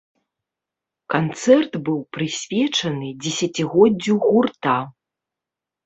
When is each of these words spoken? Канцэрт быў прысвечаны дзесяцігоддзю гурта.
Канцэрт 1.15 1.71
быў 1.91 1.99
прысвечаны 2.19 3.13
дзесяцігоддзю 3.23 4.21
гурта. 4.29 4.79